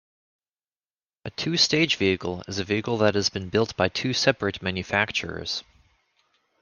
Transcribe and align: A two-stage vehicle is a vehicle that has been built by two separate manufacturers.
A 1.25 1.29
two-stage 1.29 1.95
vehicle 1.97 2.41
is 2.47 2.57
a 2.57 2.63
vehicle 2.63 2.97
that 2.97 3.13
has 3.13 3.29
been 3.29 3.49
built 3.49 3.77
by 3.77 3.87
two 3.87 4.13
separate 4.13 4.59
manufacturers. 4.59 5.63